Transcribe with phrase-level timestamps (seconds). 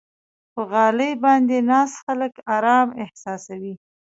[0.53, 3.73] په غالۍ باندې ناست خلک آرام احساسوي.